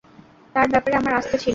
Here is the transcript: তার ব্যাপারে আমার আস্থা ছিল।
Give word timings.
তার 0.55 0.67
ব্যাপারে 0.73 0.95
আমার 0.97 1.13
আস্থা 1.19 1.37
ছিল। 1.37 1.49